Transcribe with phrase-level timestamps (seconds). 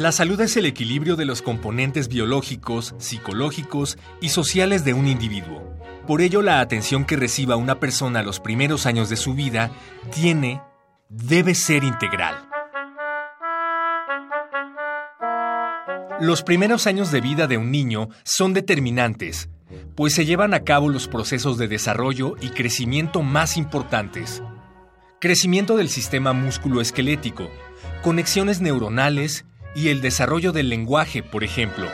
[0.00, 5.62] La salud es el equilibrio de los componentes biológicos, psicológicos y sociales de un individuo.
[6.06, 9.70] Por ello, la atención que reciba una persona los primeros años de su vida
[10.14, 10.62] tiene,
[11.10, 12.34] debe ser integral.
[16.18, 19.50] Los primeros años de vida de un niño son determinantes,
[19.96, 24.42] pues se llevan a cabo los procesos de desarrollo y crecimiento más importantes.
[25.20, 27.50] Crecimiento del sistema músculo-esquelético,
[28.02, 31.88] conexiones neuronales y el desarrollo del lenguaje, por ejemplo.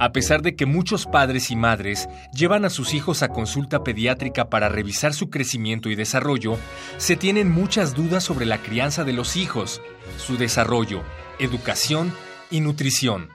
[0.00, 4.48] A pesar de que muchos padres y madres llevan a sus hijos a consulta pediátrica
[4.48, 6.56] para revisar su crecimiento y desarrollo,
[6.96, 9.82] se tienen muchas dudas sobre la crianza de los hijos,
[10.16, 11.02] su desarrollo,
[11.38, 12.14] educación
[12.50, 13.28] y nutrición.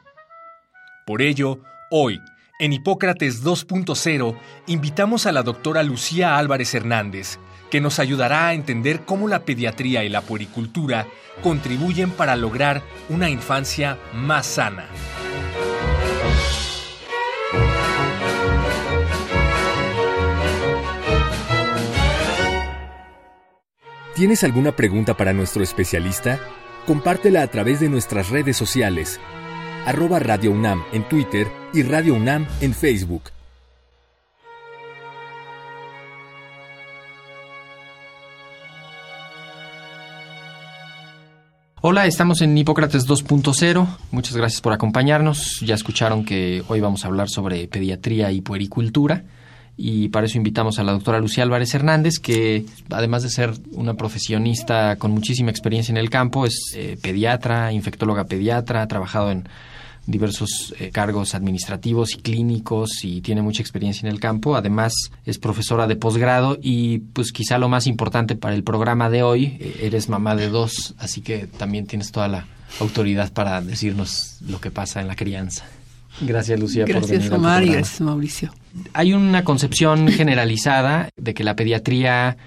[1.06, 1.60] Por ello,
[1.92, 2.20] hoy,
[2.60, 7.38] en Hipócrates 2.0, invitamos a la doctora Lucía Álvarez Hernández,
[7.76, 11.08] que nos ayudará a entender cómo la pediatría y la puericultura
[11.44, 14.86] contribuyen para lograr una infancia más sana.
[24.16, 26.40] ¿Tienes alguna pregunta para nuestro especialista?
[26.88, 29.20] Compártela a través de nuestras redes sociales,
[29.86, 33.35] arroba Radio UNAM en Twitter y Radio UNAM en Facebook.
[41.88, 43.88] Hola, estamos en Hipócrates 2.0.
[44.10, 45.60] Muchas gracias por acompañarnos.
[45.62, 49.24] Ya escucharon que hoy vamos a hablar sobre pediatría y puericultura.
[49.78, 53.94] Y para eso invitamos a la doctora Lucía Álvarez Hernández, que además de ser una
[53.94, 59.48] profesionista con muchísima experiencia en el campo, es eh, pediatra, infectóloga pediatra, ha trabajado en
[60.06, 64.56] diversos eh, cargos administrativos y clínicos y tiene mucha experiencia en el campo.
[64.56, 64.94] Además,
[65.26, 69.58] es profesora de posgrado y pues quizá lo más importante para el programa de hoy,
[69.60, 72.46] eh, eres mamá de dos, así que también tienes toda la
[72.80, 75.66] autoridad para decirnos lo que pasa en la crianza.
[76.22, 78.54] Gracias, Lucía, gracias, por venir Omar, y gracias, Mauricio.
[78.94, 82.38] Hay una concepción generalizada de que la pediatría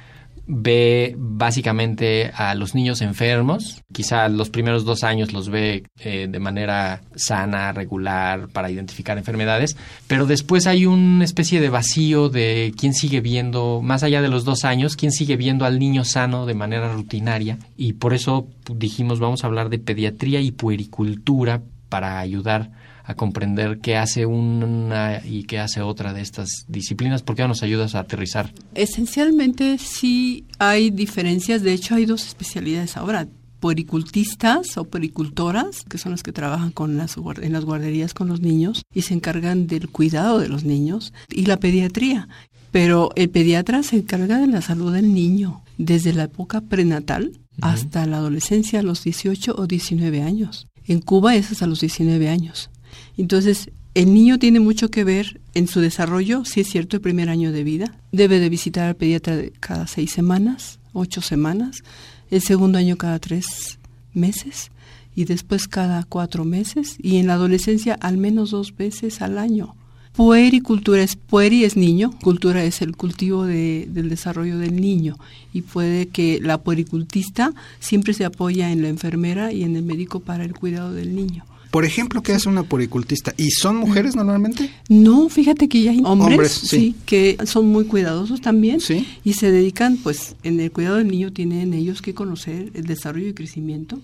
[0.48, 3.82] ve básicamente a los niños enfermos.
[3.92, 9.76] Quizá los primeros dos años los ve eh, de manera sana, regular, para identificar enfermedades,
[10.06, 14.44] pero después hay una especie de vacío de quién sigue viendo, más allá de los
[14.44, 17.58] dos años, quién sigue viendo al niño sano de manera rutinaria.
[17.76, 22.70] Y por eso dijimos, vamos a hablar de pediatría y puericultura para ayudar
[23.08, 27.22] a comprender qué hace una y qué hace otra de estas disciplinas.
[27.22, 28.52] ¿Por qué nos ayudas a aterrizar?
[28.74, 33.26] Esencialmente sí hay diferencias, de hecho hay dos especialidades ahora,
[33.60, 38.42] puericultistas o puericultoras, que son las que trabajan con las, en las guarderías con los
[38.42, 42.28] niños y se encargan del cuidado de los niños, y la pediatría.
[42.72, 47.32] Pero el pediatra se encarga de la salud del niño desde la época prenatal
[47.62, 50.68] hasta la adolescencia, a los 18 o 19 años.
[50.86, 52.68] En Cuba es hasta los 19 años.
[53.16, 57.28] Entonces, el niño tiene mucho que ver en su desarrollo, si es cierto, el primer
[57.28, 57.94] año de vida.
[58.12, 61.82] Debe de visitar al pediatra cada seis semanas, ocho semanas,
[62.30, 63.78] el segundo año cada tres
[64.14, 64.70] meses
[65.14, 69.74] y después cada cuatro meses y en la adolescencia al menos dos veces al año.
[70.12, 75.16] Puericultura es pueri es niño, cultura es el cultivo de, del desarrollo del niño
[75.52, 80.20] y puede que la puericultista siempre se apoya en la enfermera y en el médico
[80.20, 81.44] para el cuidado del niño.
[81.70, 83.34] Por ejemplo, ¿qué hace una poricultista?
[83.36, 84.70] ¿Y son mujeres normalmente?
[84.88, 86.66] No, fíjate que ya hay hombres, Hombres, sí.
[86.68, 89.06] sí, que son muy cuidadosos también Sí.
[89.22, 93.28] y se dedican, pues, en el cuidado del niño tienen ellos que conocer el desarrollo
[93.28, 94.00] y crecimiento,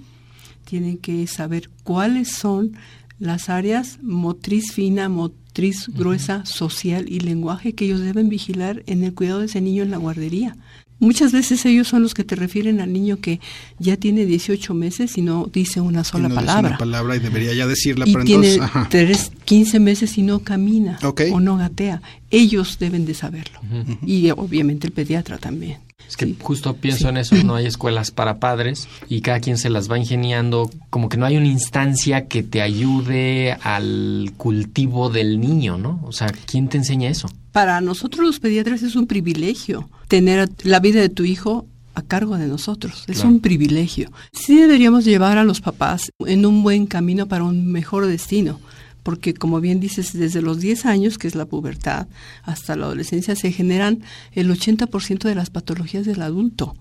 [0.67, 2.73] tienen que saber cuáles son
[3.19, 9.15] las áreas motriz fina, motriz gruesa, social y lenguaje que ellos deben vigilar en el
[9.15, 10.56] cuidado de ese niño en la guardería.
[11.05, 13.41] Muchas veces ellos son los que te refieren al niño que
[13.79, 17.19] ya tiene 18 meses y no dice una sola no dice palabra Una palabra y
[17.21, 18.89] debería ya decirla, y pero tiene entonces, ajá.
[18.91, 20.99] tres, 15 meses y no camina
[21.33, 22.03] o no gatea.
[22.35, 23.61] Ellos deben de saberlo.
[24.05, 25.79] Y eh, obviamente el pediatra también.
[26.09, 26.37] Es que Sí.
[26.41, 29.99] justo pienso en eso, no hay escuelas para padres y cada quien se las va
[29.99, 36.01] ingeniando, como que no hay una instancia que te ayude al cultivo del niño, ¿no?
[36.05, 37.29] O sea, ¿quién te enseña eso?
[37.53, 42.03] Para nosotros los pediatras es un privilegio tener a- la vida de tu hijo a
[42.03, 43.05] cargo de nosotros.
[43.07, 44.11] Es un privilegio.
[44.33, 48.59] Sí deberíamos llevar a los papás en un buen camino para un mejor destino
[49.05, 52.09] porque como bien dices, desde los 10 años, que es la pubertad,
[52.43, 54.03] hasta la adolescencia, se generan
[54.33, 56.75] el 80% de las patologías del adulto.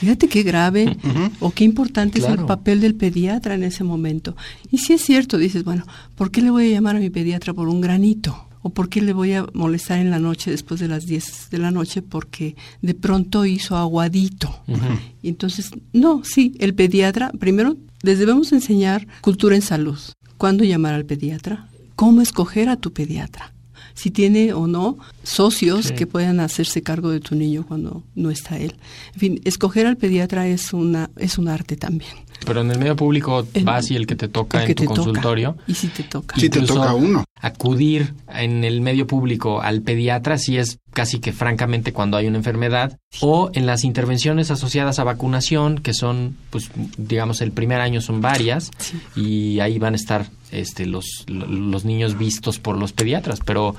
[0.00, 0.96] Fíjate qué grave
[1.38, 4.36] o qué importante es el papel del pediatra en ese momento.
[4.70, 5.86] Y si es cierto, dices, bueno,
[6.16, 8.46] ¿por qué le voy a llamar a mi pediatra por un granito?
[8.62, 11.58] ¿O por qué le voy a molestar en la noche después de las 10 de
[11.58, 14.54] la noche porque de pronto hizo aguadito?
[15.22, 19.98] Y entonces, no, sí, el pediatra, primero les debemos enseñar cultura en salud.
[20.40, 21.68] ¿Cuándo llamar al pediatra?
[21.96, 23.52] ¿Cómo escoger a tu pediatra?
[23.92, 28.56] si tiene o no socios que puedan hacerse cargo de tu niño cuando no está
[28.56, 28.76] él.
[29.12, 32.12] En fin, escoger al pediatra es una es un arte también.
[32.44, 35.56] Pero en el medio público vas y el que te toca en tu consultorio.
[35.66, 36.36] y si te toca.
[36.36, 37.24] Si te toca uno.
[37.40, 42.38] Acudir en el medio público al pediatra si es casi que francamente cuando hay una
[42.38, 48.00] enfermedad o en las intervenciones asociadas a vacunación que son pues digamos el primer año
[48.00, 48.70] son varias
[49.14, 53.76] y ahí van a estar este los los niños vistos por los pediatras pero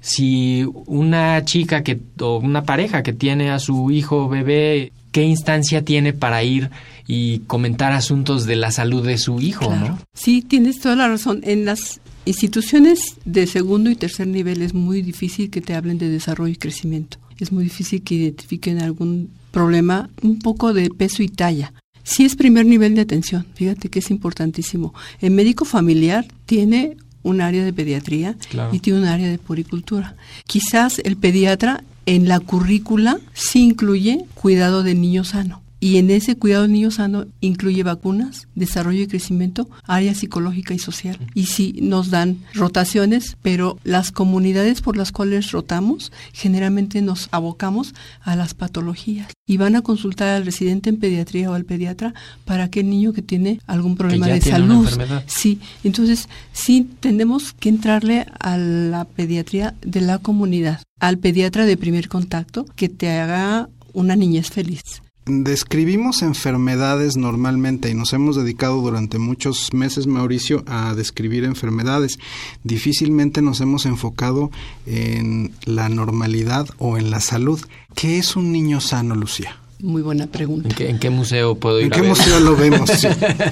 [0.00, 5.84] si una chica que o una pareja que tiene a su hijo bebé qué instancia
[5.84, 6.70] tiene para ir
[7.06, 9.98] y comentar asuntos de la salud de su hijo, ¿no?
[10.14, 11.40] Sí, tienes toda la razón.
[11.44, 16.08] En las instituciones de segundo y tercer nivel es muy difícil que te hablen de
[16.08, 17.18] desarrollo y crecimiento.
[17.38, 21.72] Es muy difícil que identifiquen algún problema un poco de peso y talla.
[22.02, 24.94] Sí es primer nivel de atención, fíjate que es importantísimo.
[25.20, 28.36] El médico familiar tiene un área de pediatría
[28.72, 30.16] y tiene un área de puricultura.
[30.46, 35.62] Quizás el pediatra en la currícula sí incluye cuidado del niño sano.
[35.82, 40.78] Y en ese cuidado del niño sano incluye vacunas, desarrollo y crecimiento, área psicológica y
[40.78, 41.18] social.
[41.34, 47.94] Y sí nos dan rotaciones, pero las comunidades por las cuales rotamos generalmente nos abocamos
[48.20, 49.32] a las patologías.
[49.46, 52.12] Y van a consultar al residente en pediatría o al pediatra
[52.44, 54.86] para aquel niño que tiene algún problema de salud.
[55.26, 61.78] Sí, entonces sí tenemos que entrarle a la pediatría de la comunidad, al pediatra de
[61.78, 64.82] primer contacto que te haga una niñez feliz
[65.26, 72.18] describimos enfermedades normalmente y nos hemos dedicado durante muchos meses, Mauricio, a describir enfermedades.
[72.64, 74.50] Difícilmente nos hemos enfocado
[74.86, 77.60] en la normalidad o en la salud.
[77.94, 79.56] ¿Qué es un niño sano, Lucía?
[79.80, 80.68] Muy buena pregunta.
[80.78, 81.86] ¿En qué, museo puedo ir?
[81.86, 82.90] ¿En qué museo lo vemos?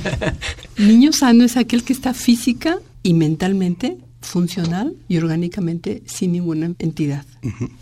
[0.78, 7.24] niño sano es aquel que está física y mentalmente funcional y orgánicamente sin ninguna entidad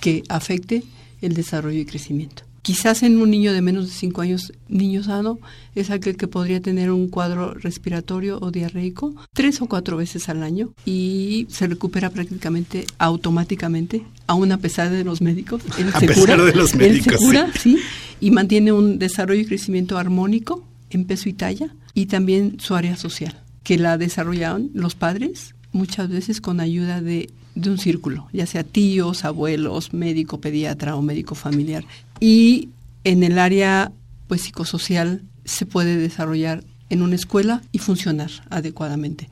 [0.01, 0.85] que afecte
[1.23, 2.46] el desarrollo y crecimiento.
[2.67, 5.39] Quizás en un niño de menos de 5 años, niño sano,
[5.77, 10.43] es aquel que podría tener un cuadro respiratorio o diarreico tres o cuatro veces al
[10.43, 15.63] año y se recupera prácticamente automáticamente, aún a pesar de los médicos.
[15.95, 17.21] a pesar de los médicos.
[17.57, 17.79] sí.
[18.21, 22.97] Y mantiene un desarrollo y crecimiento armónico en peso y talla y también su área
[22.97, 28.47] social, que la desarrollaron los padres muchas veces con ayuda de de un círculo, ya
[28.47, 31.85] sea tíos, abuelos, médico, pediatra o médico familiar.
[32.21, 32.71] Y
[33.05, 33.93] en el área
[34.27, 39.29] pues psicosocial se puede desarrollar en una escuela y funcionar adecuadamente.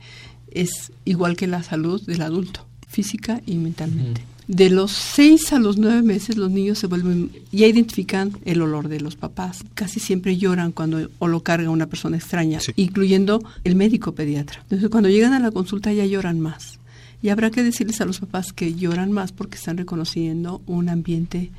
[0.51, 4.23] Es igual que la salud del adulto, física y mentalmente.
[4.47, 8.89] De los seis a los nueve meses los niños se vuelven, ya identifican el olor
[8.89, 9.63] de los papás.
[9.73, 14.59] Casi siempre lloran cuando o lo carga una persona extraña, incluyendo el médico pediatra.
[14.61, 16.79] Entonces cuando llegan a la consulta ya lloran más.
[17.23, 21.51] Y habrá que decirles a los papás que lloran más porque están reconociendo un ambiente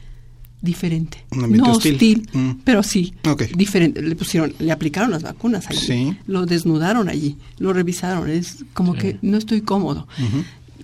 [0.60, 1.24] diferente.
[1.30, 2.50] no hostil, mm.
[2.64, 3.14] pero sí
[3.54, 4.02] diferente.
[4.02, 8.30] Le pusieron, le aplicaron las vacunas allí, lo desnudaron allí, lo revisaron.
[8.30, 10.06] Es como que no estoy cómodo.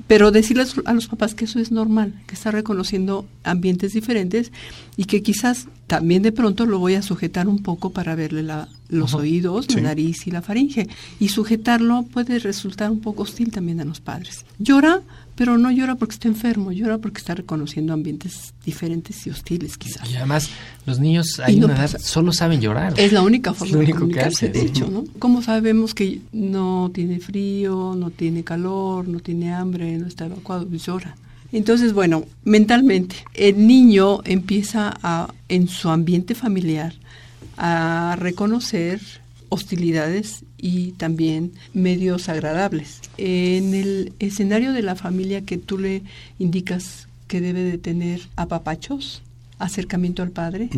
[0.06, 4.52] Pero decirles a los papás que eso es normal, que está reconociendo ambientes diferentes
[4.96, 8.66] y que quizás también de pronto lo voy a sujetar un poco para verle la,
[8.88, 10.88] los oídos, la nariz y la faringe.
[11.20, 14.46] Y sujetarlo puede resultar un poco hostil también a los padres.
[14.58, 15.02] Llora,
[15.36, 20.10] pero no llora porque está enfermo, llora porque está reconociendo ambientes diferentes y hostiles quizás.
[20.10, 20.48] Y además
[20.86, 22.94] los niños hay una edad solo saben llorar.
[22.96, 25.04] Es la única forma de comunicarse, de hecho, ¿no?
[25.18, 30.66] ¿Cómo sabemos que no tiene frío, no tiene calor, no tiene hambre, no está evacuado?
[30.66, 31.16] Pues llora.
[31.52, 36.94] Entonces, bueno, mentalmente, el niño empieza a, en su ambiente familiar,
[37.58, 39.00] a reconocer
[39.50, 43.02] hostilidades y también medios agradables.
[43.18, 46.02] En el escenario de la familia que tú le
[46.38, 49.22] indicas que debe de tener apapachos,
[49.58, 50.70] acercamiento al padre,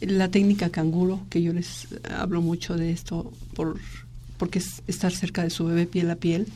[0.00, 1.86] la técnica canguro, que yo les
[2.18, 3.78] hablo mucho de esto por,
[4.36, 6.48] porque es estar cerca de su bebé piel a piel,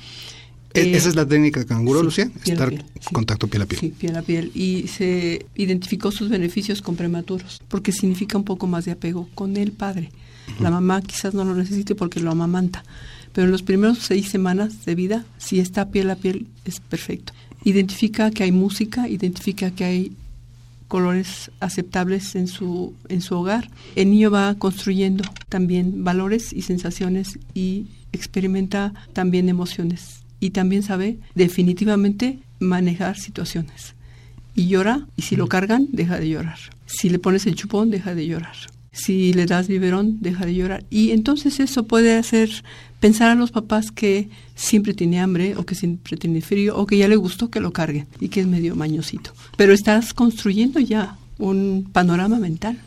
[0.77, 2.31] Eh, ¿Esa es la técnica de canguro, sí, Lucía?
[2.45, 3.15] Estar piel, sí.
[3.15, 3.81] contacto piel a piel.
[3.81, 4.51] Sí, piel a piel.
[4.55, 9.57] Y se identificó sus beneficios con prematuros, porque significa un poco más de apego con
[9.57, 10.11] el padre.
[10.61, 12.85] La mamá quizás no lo necesite porque lo amamanta,
[13.33, 17.33] pero en los primeros seis semanas de vida, si está piel a piel, es perfecto.
[17.65, 20.13] Identifica que hay música, identifica que hay
[20.89, 23.69] colores aceptables en su, en su hogar.
[23.97, 31.19] El niño va construyendo también valores y sensaciones y experimenta también emociones y también sabe
[31.35, 33.95] definitivamente manejar situaciones.
[34.55, 36.59] Y llora, y si lo cargan, deja de llorar.
[36.87, 38.55] Si le pones el chupón, deja de llorar.
[38.93, 40.85] Si le das biberón, deja de llorar.
[40.89, 42.49] Y entonces eso puede hacer
[43.01, 46.97] pensar a los papás que siempre tiene hambre o que siempre tiene frío o que
[46.97, 49.33] ya le gustó que lo carguen y que es medio mañosito.
[49.57, 52.79] Pero estás construyendo ya un panorama mental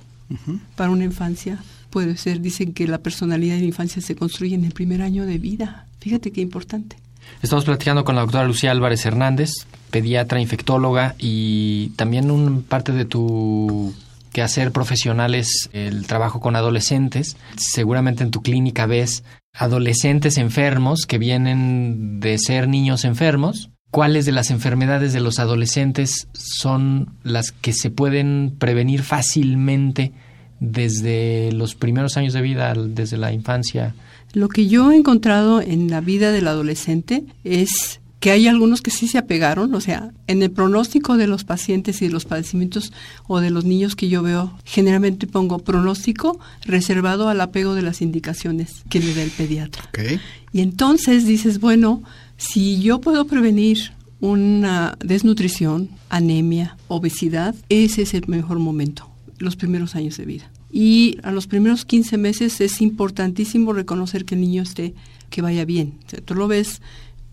[0.78, 1.62] para una infancia.
[1.90, 5.26] Puede ser, dicen que la personalidad de la infancia se construye en el primer año
[5.26, 5.88] de vida.
[6.00, 6.96] Fíjate qué importante.
[7.42, 9.52] Estamos platicando con la doctora Lucía Álvarez Hernández,
[9.92, 13.94] pediatra, infectóloga y también un parte de tu
[14.32, 17.38] quehacer profesional es el trabajo con adolescentes.
[17.58, 23.70] Seguramente en tu clínica ves adolescentes enfermos que vienen de ser niños enfermos.
[23.92, 30.14] ¿Cuáles de las enfermedades de los adolescentes son las que se pueden prevenir fácilmente
[30.60, 33.96] desde los primeros años de vida, desde la infancia?
[34.34, 38.92] Lo que yo he encontrado en la vida del adolescente es que hay algunos que
[38.92, 42.92] sí se apegaron, o sea, en el pronóstico de los pacientes y de los padecimientos
[43.28, 48.02] o de los niños que yo veo, generalmente pongo pronóstico reservado al apego de las
[48.02, 49.84] indicaciones que le da el pediatra.
[49.90, 50.20] Ok.
[50.52, 52.04] Y entonces dices, bueno,
[52.38, 59.09] si yo puedo prevenir una desnutrición, anemia, obesidad, ese es el mejor momento,
[59.40, 60.52] los primeros años de vida.
[60.72, 64.94] Y a los primeros 15 meses es importantísimo reconocer que el niño esté,
[65.30, 65.98] que vaya bien.
[66.06, 66.82] O sea, tú lo ves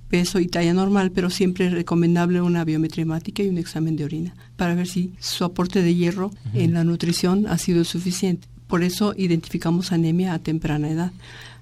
[0.09, 4.05] peso y talla normal, pero siempre es recomendable una biometría hemática y un examen de
[4.05, 8.47] orina para ver si su aporte de hierro en la nutrición ha sido suficiente.
[8.67, 11.13] Por eso identificamos anemia a temprana edad.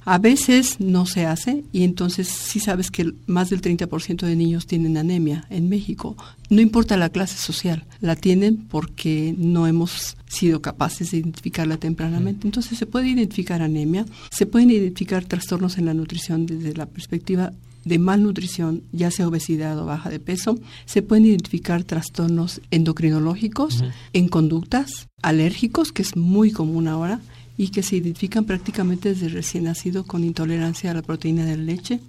[0.05, 4.67] A veces no se hace y entonces sí sabes que más del 30% de niños
[4.67, 6.17] tienen anemia en México.
[6.51, 12.47] No importa la clase social, la tienen porque no hemos sido capaces de identificarla tempranamente.
[12.47, 17.53] Entonces se puede identificar anemia, se pueden identificar trastornos en la nutrición desde la perspectiva
[17.85, 24.29] de malnutrición, ya sea obesidad o baja de peso, se pueden identificar trastornos endocrinológicos en
[24.29, 27.21] conductas, alérgicos, que es muy común ahora,
[27.57, 31.63] y que se identifican prácticamente desde recién nacido con intolerancia a la proteína de la
[31.63, 32.01] leche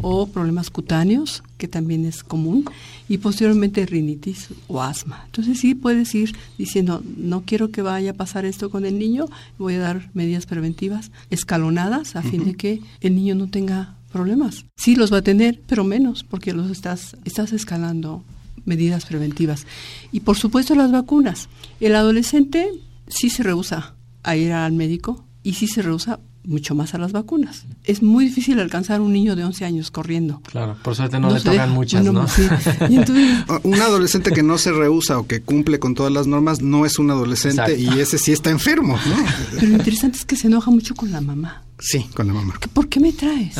[0.00, 2.64] o problemas cutáneos, que también es común,
[3.08, 5.22] y posteriormente rinitis o asma.
[5.26, 9.26] Entonces sí puedes ir diciendo, no quiero que vaya a pasar esto con el niño,
[9.58, 14.64] voy a dar medidas preventivas escalonadas a fin de que el niño no tenga problemas.
[14.76, 18.24] Sí los va a tener, pero menos, porque los estás, estás escalando
[18.64, 19.66] medidas preventivas.
[20.12, 21.48] Y por supuesto las vacunas.
[21.80, 22.68] El adolescente
[23.08, 23.93] sí se rehúsa
[24.24, 27.64] a ir al médico y sí se rehúsa mucho más a las vacunas.
[27.84, 30.40] Es muy difícil alcanzar un niño de 11 años corriendo.
[30.44, 31.66] Claro, por suerte no, le tocan deja.
[31.68, 32.28] muchas, ¿no?
[32.28, 32.42] sí.
[32.90, 36.60] Y entonces, Un adolescente que no se rehúsa o que cumple con todas las normas
[36.60, 37.96] no es un adolescente Exacto.
[37.96, 39.16] y ese sí está enfermo, ¿no?
[39.54, 41.62] pero lo interesante es que se enoja mucho con la mamá.
[41.78, 42.54] Sí, con la mamá.
[42.60, 43.56] ¿Que ¿Por qué me traes?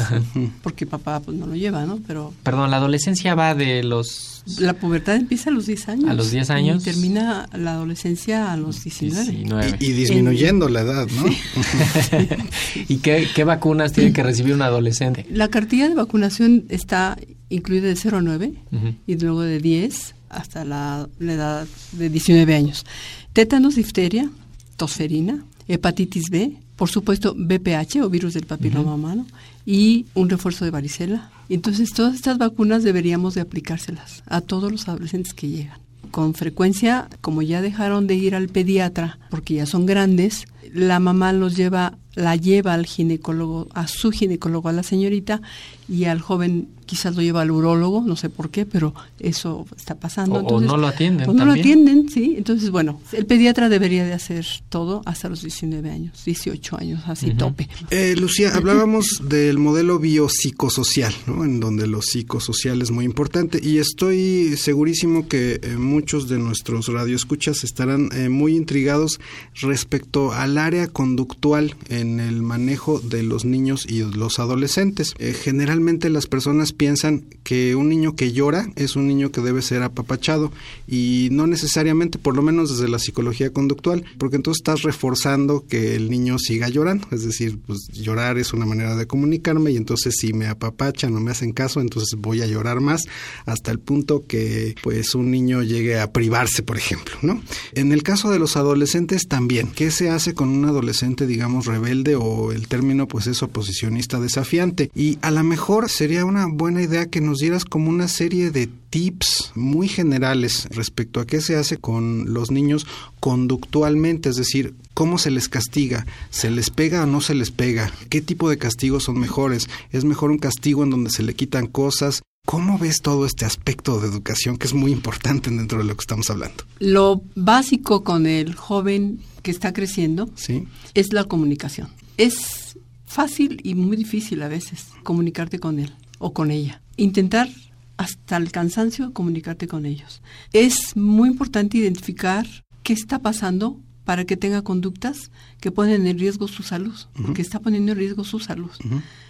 [0.62, 1.98] Porque papá pues no lo lleva, ¿no?
[2.06, 6.10] Pero Perdón, la adolescencia va de los la pubertad empieza a los 10 años.
[6.10, 6.82] A los 10 años.
[6.82, 9.24] Y termina la adolescencia a los 19.
[9.32, 9.76] 19.
[9.80, 11.24] Y, y disminuyendo la edad, ¿no?
[12.88, 15.26] ¿Y qué, qué vacunas tiene que recibir un adolescente?
[15.30, 17.16] La cartilla de vacunación está
[17.48, 18.94] incluida de 0 a 9 Ujú.
[19.06, 22.84] y luego de 10 hasta la, la edad de 19 años.
[23.32, 24.30] Tétanos, difteria,
[24.76, 29.26] tosferina, hepatitis B, por supuesto BPH o virus del papiloma humano
[29.64, 31.30] y un refuerzo de varicela.
[31.48, 35.78] Entonces todas estas vacunas deberíamos de aplicárselas a todos los adolescentes que llegan.
[36.10, 41.32] Con frecuencia, como ya dejaron de ir al pediatra porque ya son grandes, la mamá
[41.32, 45.42] los lleva, la lleva al ginecólogo, a su ginecólogo, a la señorita,
[45.88, 49.94] y al joven quizás lo lleva al urólogo, no sé por qué, pero eso está
[49.96, 50.36] pasando.
[50.40, 52.34] O- o no lo atienden O no lo atienden, sí.
[52.36, 57.32] Entonces, bueno, el pediatra debería de hacer todo hasta los 19 años, 18 años, así
[57.34, 57.68] tope.
[57.90, 61.44] Eh, Lucía, hablábamos del modelo biopsicosocial, ¿no?
[61.44, 66.88] en donde lo psicosocial es muy importante y estoy segurísimo que eh, muchos de nuestros
[66.88, 69.20] radioescuchas estarán eh, muy intrigados
[69.60, 75.14] respecto al al área conductual en el manejo de los niños y los adolescentes.
[75.18, 79.62] Eh, generalmente las personas piensan que un niño que llora es un niño que debe
[79.62, 80.52] ser apapachado
[80.86, 85.94] y no necesariamente, por lo menos desde la psicología conductual, porque entonces estás reforzando que
[85.94, 90.14] el niño siga llorando, es decir, pues llorar es una manera de comunicarme y entonces
[90.18, 93.02] si me apapachan o me hacen caso, entonces voy a llorar más
[93.46, 97.42] hasta el punto que pues un niño llegue a privarse, por ejemplo, ¿no?
[97.74, 101.93] En el caso de los adolescentes también, ¿qué se hace con un adolescente, digamos, rebelde
[102.16, 104.90] o el término pues es oposicionista desafiante?
[104.94, 108.68] Y a lo mejor sería una buena idea que nos dieras como una serie de
[108.90, 112.86] tips muy generales respecto a qué se hace con los niños
[113.20, 117.92] conductualmente, es decir, cómo se les castiga, se les pega o no se les pega,
[118.08, 121.66] qué tipo de castigos son mejores, es mejor un castigo en donde se le quitan
[121.66, 122.22] cosas.
[122.46, 126.02] ¿Cómo ves todo este aspecto de educación que es muy importante dentro de lo que
[126.02, 126.64] estamos hablando?
[126.78, 130.64] Lo básico con el joven que está creciendo Sí.
[130.94, 131.88] es la comunicación.
[132.16, 136.82] Es fácil y muy difícil a veces comunicarte con él o con ella.
[136.96, 137.48] Intentar
[137.96, 140.20] hasta el cansancio comunicarte con ellos.
[140.52, 142.46] Es muy importante identificar
[142.82, 147.60] qué está pasando para que tenga conductas que ponen en riesgo su salud, porque está
[147.60, 148.70] poniendo en riesgo su salud.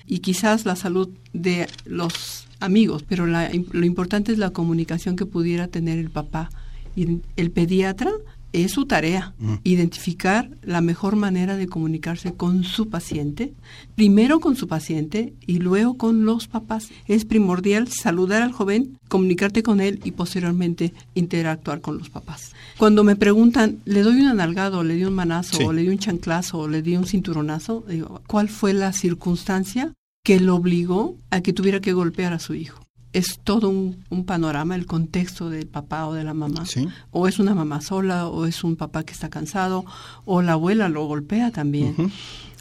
[0.06, 5.26] Y quizás la salud de los amigos, pero la- lo importante es la comunicación que
[5.26, 6.50] pudiera tener el papá.
[6.96, 8.12] Y el pediatra
[8.54, 9.34] es su tarea,
[9.64, 13.52] identificar la mejor manera de comunicarse con su paciente,
[13.94, 16.90] primero con su paciente y luego con los papás.
[17.06, 22.52] Es primordial saludar al joven, comunicarte con él y posteriormente interactuar con los papás.
[22.78, 25.64] Cuando me preguntan, ¿le doy un analgado, le di un manazo, Sí.
[25.64, 27.84] o le di un chanclazo, o le di un cinturonazo?
[27.88, 29.92] Digo, ¿cuál fue la circunstancia
[30.24, 32.83] que lo obligó a que tuviera que golpear a su hijo?
[33.14, 36.86] Es todo un, un panorama, el contexto del papá o de la mamá Sí.
[37.12, 39.84] o es una mamá sola, o es un papá que está cansado,
[40.26, 41.94] o la abuela lo golpea también.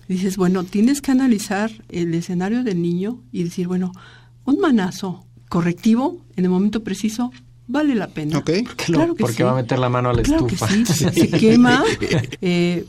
[0.07, 3.91] Dices, bueno, tienes que analizar el escenario del niño y decir, bueno,
[4.45, 7.31] un manazo correctivo en el momento preciso
[7.67, 8.37] vale la pena.
[8.39, 8.51] Ok.
[8.75, 9.43] Claro que porque sí.
[9.43, 10.67] va a meter la mano a la Claro estufa.
[10.67, 11.83] que sí, se quema.
[12.41, 12.85] Eh,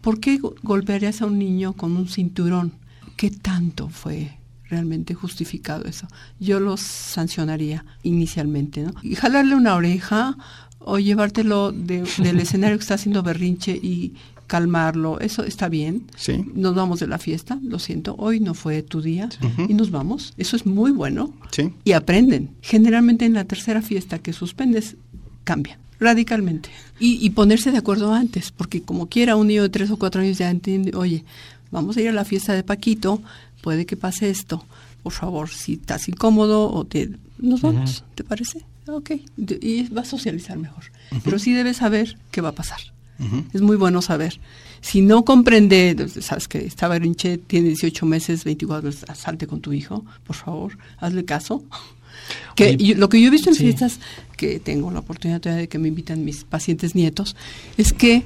[0.00, 2.72] ¿Por qué go- golpearías a un niño con un cinturón?
[3.16, 4.37] ¿Qué tanto fue
[4.68, 6.06] realmente justificado eso?
[6.40, 8.92] Yo los sancionaría inicialmente, ¿no?
[9.02, 10.36] Y jalarle una oreja
[10.78, 14.14] o llevártelo de- del escenario que está haciendo berrinche y
[14.46, 16.04] calmarlo, eso está bien.
[16.16, 16.42] Sí.
[16.54, 19.28] Nos vamos de la fiesta, lo siento, hoy no fue tu día
[19.68, 20.32] y nos vamos.
[20.38, 21.70] Eso es muy bueno Sí.
[21.84, 22.50] y aprenden.
[22.62, 24.96] Generalmente en la tercera fiesta que suspendes,
[25.44, 26.70] cambian radicalmente.
[27.00, 30.22] Y, y ponerse de acuerdo antes, porque como quiera un niño de tres o cuatro
[30.22, 31.24] años ya entiende, oye,
[31.70, 33.20] vamos a ir a la fiesta de Paquito,
[33.68, 34.64] puede que pase esto.
[35.02, 37.10] Por favor, si estás incómodo o te...
[37.38, 38.64] Nos vamos, ¿te parece?
[38.86, 39.10] Ok.
[39.60, 40.84] Y va a socializar mejor.
[41.22, 42.80] Pero sí debes saber qué va a pasar.
[43.52, 44.40] Es muy bueno saber.
[44.80, 49.74] Si no comprende, sabes que esta berrinche tiene 18 meses, 24 meses, salte con tu
[49.74, 51.62] hijo, por favor, hazle caso.
[52.56, 53.62] Que Oye, yo- lo que yo he visto en sí.
[53.64, 54.00] fiestas,
[54.36, 57.36] que tengo la oportunidad de que me invitan mis pacientes nietos,
[57.76, 58.24] es que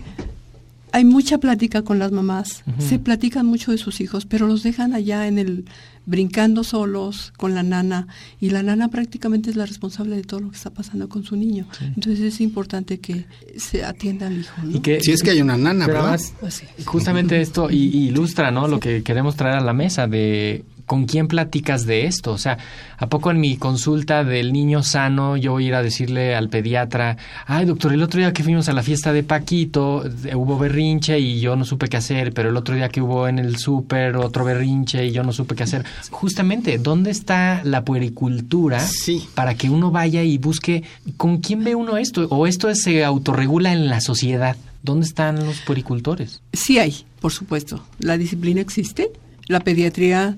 [0.92, 4.92] hay mucha plática con las mamás, se platican mucho de sus hijos, pero los dejan
[4.92, 5.64] allá en el
[6.04, 8.08] brincando solos con la nana
[8.40, 11.36] y la nana prácticamente es la responsable de todo lo que está pasando con su
[11.36, 11.66] niño.
[11.80, 14.62] Entonces es importante que se atienda al hijo.
[14.62, 14.76] ¿no?
[14.76, 16.20] Y que, Si es que hay una nana, pero ¿verdad?
[16.20, 16.86] además, Así es.
[16.86, 18.68] justamente esto y, y ilustra, ¿no?
[18.68, 22.32] Lo que queremos traer a la mesa de con quién platicas de esto.
[22.32, 22.58] O sea,
[22.98, 26.48] ¿a poco en mi consulta del niño sano yo voy a ir a decirle al
[26.48, 30.58] pediatra, ay doctor, el otro día que fuimos a la fiesta de Paquito eh, hubo
[30.58, 33.56] berrinche y yo no supe qué hacer, pero el otro día que hubo en el
[33.56, 35.84] súper otro berrinche y yo no supe qué hacer.
[36.10, 39.26] Justamente, ¿dónde está la puericultura Sí.
[39.34, 40.82] para que uno vaya y busque
[41.16, 42.26] con quién ve uno esto?
[42.30, 44.56] ¿O esto se autorregula en la sociedad?
[44.82, 46.42] ¿Dónde están los puericultores?
[46.52, 47.84] Sí hay, por supuesto.
[47.98, 49.10] La disciplina existe.
[49.46, 50.36] La pediatría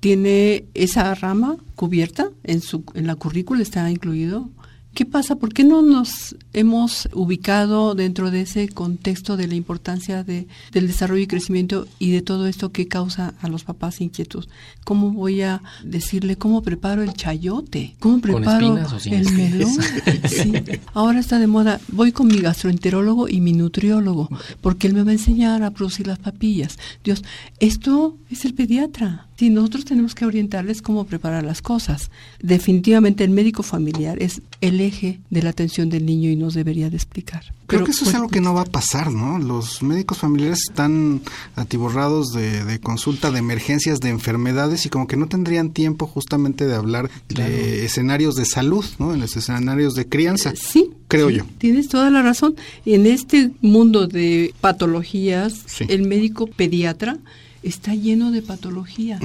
[0.00, 4.50] tiene esa rama cubierta en su en la currícula está incluido.
[4.94, 5.36] ¿Qué pasa?
[5.36, 10.86] ¿Por qué no nos hemos ubicado dentro de ese contexto de la importancia de, del
[10.86, 14.48] desarrollo y crecimiento y de todo esto que causa a los papás inquietos?
[14.82, 17.94] ¿Cómo voy a decirle cómo preparo el chayote?
[18.00, 19.76] ¿Cómo preparo espinas o sin el melón?
[20.26, 20.52] Sí.
[20.94, 21.80] Ahora está de moda.
[21.88, 24.28] Voy con mi gastroenterólogo y mi nutriólogo,
[24.60, 26.78] porque él me va a enseñar a producir las papillas.
[27.04, 27.22] Dios,
[27.60, 29.26] esto es el pediatra.
[29.36, 32.10] Sí, nosotros tenemos que orientarles cómo preparar las cosas.
[32.40, 36.88] Definitivamente el médico familiar es el eje de la atención del niño y nos debería
[36.90, 37.42] de explicar.
[37.42, 39.38] Creo Pero, que eso es pues, algo que no va a pasar, ¿no?
[39.38, 41.20] Los médicos familiares están
[41.56, 46.66] atiborrados de, de consulta de emergencias de enfermedades y como que no tendrían tiempo justamente
[46.66, 49.12] de hablar de escenarios de salud, ¿no?
[49.12, 50.52] En los escenarios de crianza.
[50.56, 51.44] Sí, creo Sí, yo.
[51.58, 52.54] Tienes toda la razón.
[52.84, 55.84] En este mundo de patologías, Sí.
[55.88, 57.18] el médico pediatra
[57.62, 59.18] está lleno de patología,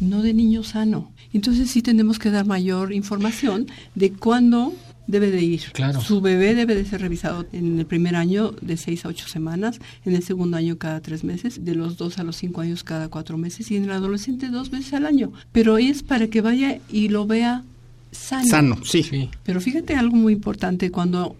[0.00, 1.10] no de niño sano.
[1.32, 4.72] Entonces sí tenemos que dar mayor información de cuándo
[5.06, 5.62] debe de ir.
[5.72, 6.00] Claro.
[6.00, 9.78] Su bebé debe de ser revisado en el primer año de seis a ocho semanas,
[10.04, 13.08] en el segundo año cada tres meses, de los dos a los cinco años cada
[13.08, 15.32] cuatro meses y en el adolescente dos veces al año.
[15.52, 17.64] Pero es para que vaya y lo vea
[18.12, 18.46] sano.
[18.46, 19.02] Sano, sí.
[19.02, 19.30] Sí.
[19.44, 21.36] Pero fíjate algo muy importante, cuando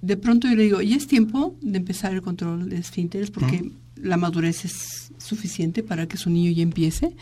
[0.00, 3.70] de pronto yo le digo, ya es tiempo de empezar el control de esfínteres porque
[3.96, 7.14] la madurez es suficiente para que su niño ya empiece.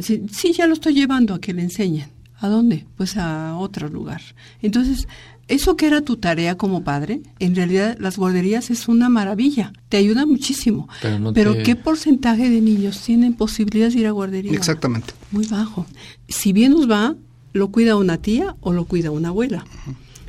[0.00, 2.08] Sí, ya lo estoy llevando a que le enseñen.
[2.44, 2.84] ¿A dónde?
[2.98, 4.20] Pues a otro lugar.
[4.60, 5.08] Entonces,
[5.48, 9.72] eso que era tu tarea como padre, en realidad las guarderías es una maravilla.
[9.88, 10.86] Te ayuda muchísimo.
[11.00, 14.52] Pero no te- ¿qué porcentaje de niños tienen posibilidad de ir a guardería?
[14.52, 15.14] Exactamente.
[15.32, 15.86] muy bajo.
[16.28, 17.16] Si bien nos va,
[17.54, 19.64] lo cuida una tía o lo cuida una abuela.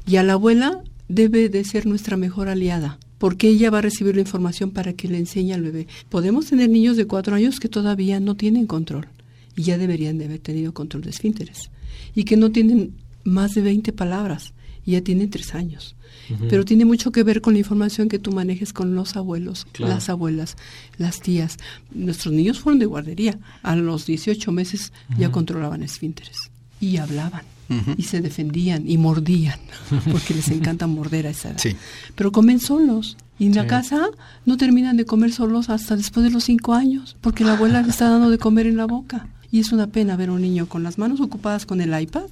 [0.08, 4.16] Y a la abuela debe de ser nuestra mejor aliada, porque ella va a recibir
[4.16, 5.88] la información para que le enseñe al bebé.
[6.08, 9.08] Podemos tener niños de cuatro años que todavía no tienen control
[9.58, 11.70] y ya deberían de haber tenido control de esfínteres
[12.14, 14.54] y que no tienen más de 20 palabras
[14.86, 15.96] y ya tienen tres años.
[16.50, 19.94] Pero tiene mucho que ver con la información que tú manejes con los abuelos, Claro.
[19.94, 20.56] las abuelas,
[20.98, 21.58] las tías.
[21.94, 23.38] Nuestros niños fueron de guardería.
[23.62, 26.38] A los 18 meses ya controlaban esfínteres
[26.80, 27.44] y hablaban
[27.98, 29.60] y se defendían y mordían
[30.12, 31.60] porque les encanta morder a esa edad.
[31.60, 31.76] Sí.
[32.16, 33.18] Pero comen solos.
[33.38, 34.08] Y en la casa
[34.46, 37.90] no terminan de comer solos hasta después de los cinco años, porque la abuela le
[37.90, 39.28] está dando de comer en la boca.
[39.52, 42.26] Y es una pena ver a un niño con las manos ocupadas con el iPad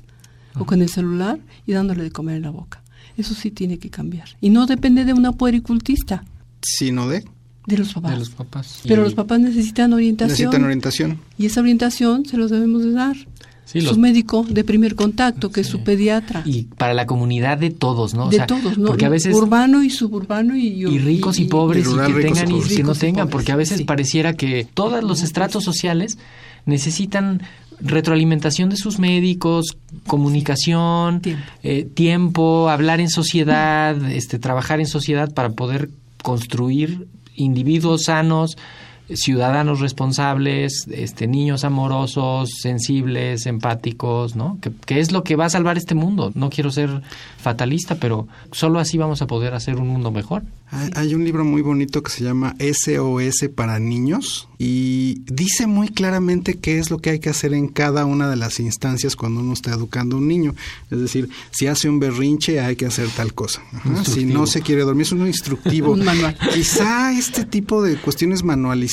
[0.59, 2.81] o con el celular y dándole de comer en la boca.
[3.17, 4.29] Eso sí tiene que cambiar.
[4.41, 6.23] Y no depende de una puericultista,
[6.61, 7.25] Sino de
[7.65, 8.11] de los papás.
[8.11, 8.79] De los papás.
[8.87, 10.29] Pero Y- los papás necesitan orientación.
[10.37, 11.19] necesitan orientación.
[11.37, 13.15] Y esa orientación se los debemos de dar.
[13.65, 16.41] Sí, Su los- médico de primer contacto, que es su pediatra.
[16.45, 18.25] Y para la comunidad de todos, ¿no?
[18.25, 18.87] O de sea, todos, ¿no?
[18.87, 19.33] Porque a veces...
[19.35, 20.67] Urbano y suburbano y...
[20.85, 23.51] y ricos y, pobres y y, rural, que tengan y que no tengan, pobres, porque
[23.53, 23.83] a veces sí.
[23.85, 26.17] pareciera que todos los estratos sociales
[26.65, 27.41] necesitan
[27.79, 31.43] retroalimentación de sus médicos, comunicación, Tiempo.
[31.63, 35.89] eh, tiempo, hablar en sociedad, este, trabajar en sociedad para poder
[36.21, 38.57] construir individuos sanos,
[39.09, 44.57] ciudadanos responsables, este, niños amorosos, sensibles, empáticos, ¿no?
[44.61, 46.31] Que, que es lo que va a salvar este mundo.
[46.35, 47.01] No quiero ser
[47.37, 50.43] fatalista, pero solo así vamos a poder hacer un mundo mejor.
[50.71, 55.89] Hay, hay un libro muy bonito que se llama SOS para niños y dice muy
[55.89, 59.41] claramente qué es lo que hay que hacer en cada una de las instancias cuando
[59.41, 60.55] uno está educando a un niño.
[60.89, 63.61] Es decir, si hace un berrinche hay que hacer tal cosa.
[63.73, 64.05] Ajá.
[64.05, 65.91] Si no se quiere dormir es un instructivo.
[65.93, 66.37] Un manual.
[66.53, 68.92] Quizá este tipo de cuestiones manualizadas,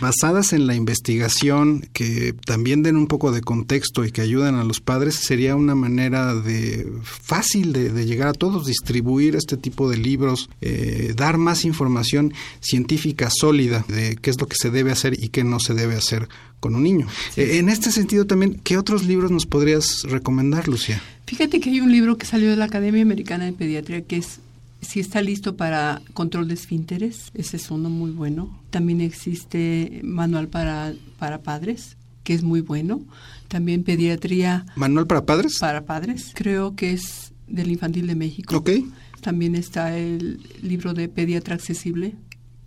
[0.00, 4.64] basadas en la investigación, que también den un poco de contexto y que ayuden a
[4.64, 9.88] los padres, sería una manera de fácil de, de llegar a todos, distribuir este tipo
[9.88, 14.92] de libros, eh, dar más información científica sólida de qué es lo que se debe
[14.92, 16.28] hacer y qué no se debe hacer
[16.60, 17.06] con un niño.
[17.36, 21.02] Eh, en este sentido también, ¿qué otros libros nos podrías recomendar, Lucía?
[21.26, 24.38] Fíjate que hay un libro que salió de la Academia Americana de Pediatría que es
[24.82, 27.30] Si está listo para control de esfínteres.
[27.34, 28.60] Ese es uno muy bueno.
[28.70, 33.00] También existe manual para, para padres, que es muy bueno.
[33.48, 35.58] También pediatría ¿Manual para padres?
[35.60, 36.32] para padres.
[36.34, 38.56] Creo que es del Infantil de México.
[38.56, 38.70] Ok.
[39.20, 42.16] También está el libro de Pediatra Accesible.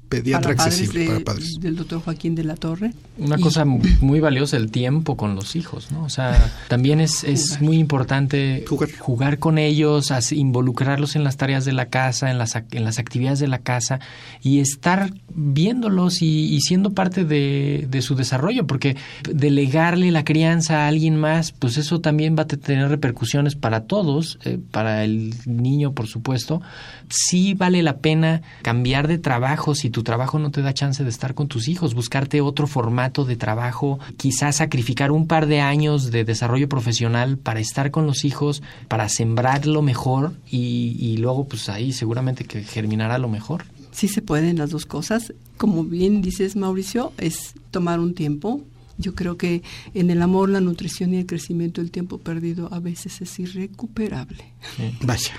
[0.07, 1.55] Pediatra para padres accesible de- para padres.
[1.59, 2.93] del doctor Joaquín de la Torre.
[3.17, 6.03] Una cosa muy valiosa, el tiempo con los hijos, ¿no?
[6.03, 8.65] O sea, también es, es muy importante
[8.99, 9.39] Jugar.
[9.39, 13.47] con ellos, involucrarlos en las tareas de la casa, en las, en las actividades de
[13.47, 14.01] la casa
[14.41, 18.97] y estar viéndolos y, y siendo parte de, de su desarrollo, porque
[19.31, 23.85] delegarle la crianza a alguien más, pues eso también va a te- tener repercusiones para
[23.85, 26.61] todos, eh, para el niño, por supuesto.
[27.07, 31.09] Sí vale la pena cambiar de trabajo si tu trabajo no te da chance de
[31.09, 36.11] estar con tus hijos, buscarte otro formato de trabajo, quizás sacrificar un par de años
[36.11, 41.45] de desarrollo profesional para estar con los hijos, para sembrar lo mejor y, y luego
[41.45, 43.65] pues ahí seguramente que germinará lo mejor.
[43.91, 45.33] Sí se pueden las dos cosas.
[45.57, 48.61] Como bien dices, Mauricio, es tomar un tiempo.
[48.97, 49.61] Yo creo que
[49.93, 54.53] en el amor, la nutrición y el crecimiento, el tiempo perdido a veces es irrecuperable.
[55.01, 55.33] Vaya.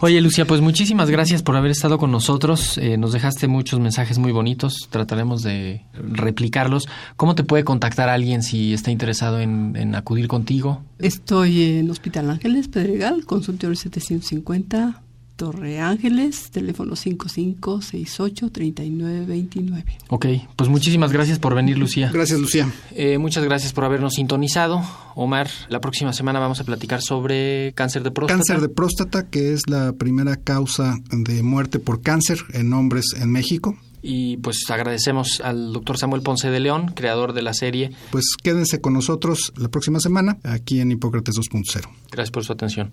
[0.00, 2.78] Oye, Lucia, pues muchísimas gracias por haber estado con nosotros.
[2.78, 4.88] Eh, nos dejaste muchos mensajes muy bonitos.
[4.90, 6.88] Trataremos de replicarlos.
[7.16, 10.82] ¿Cómo te puede contactar alguien si está interesado en, en acudir contigo?
[10.98, 15.02] Estoy en Hospital Ángeles, Pedregal, consultorio 750,
[15.36, 19.84] Torre Ángeles, teléfono 5568-3929.
[20.08, 22.10] Ok, pues muchísimas gracias por venir, Lucía.
[22.12, 22.72] Gracias, Lucía.
[22.92, 24.82] Eh, muchas gracias por habernos sintonizado.
[25.14, 28.38] Omar, la próxima semana vamos a platicar sobre cáncer de próstata.
[28.38, 33.30] Cáncer de próstata, que es la primera causa de muerte por cáncer en hombres en
[33.30, 33.76] México.
[34.02, 37.90] Y pues agradecemos al doctor Samuel Ponce de León, creador de la serie.
[38.10, 41.88] Pues quédense con nosotros la próxima semana aquí en Hipócrates 2.0.
[42.10, 42.92] Gracias por su atención.